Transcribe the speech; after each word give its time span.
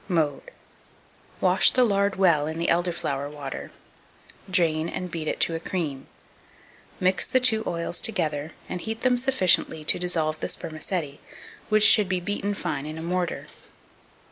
Mode. 0.07 0.49
Wash 1.41 1.69
the 1.69 1.83
lard 1.83 2.15
well 2.15 2.47
in 2.47 2.57
the 2.57 2.69
elder 2.69 2.91
flower 2.91 3.29
water; 3.29 3.71
drain, 4.49 4.89
and 4.89 5.11
beat 5.11 5.27
it 5.27 5.39
to 5.41 5.53
a 5.53 5.59
cream. 5.59 6.07
Mix 6.99 7.27
the 7.27 7.39
two 7.39 7.63
oils 7.67 8.01
together, 8.01 8.53
and 8.67 8.81
heat 8.81 9.01
them 9.03 9.15
sufficiently 9.15 9.83
to 9.83 9.99
dissolve 9.99 10.39
the 10.39 10.49
spermaceti, 10.49 11.19
which 11.69 11.83
should 11.83 12.09
be 12.09 12.19
beaten 12.19 12.55
fine 12.55 12.87
in 12.87 12.97
a 12.97 13.03
mortar. 13.03 13.47